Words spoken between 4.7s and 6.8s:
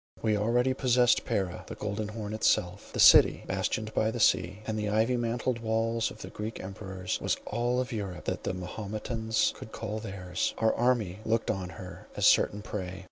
the ivy mantled walls of the Greek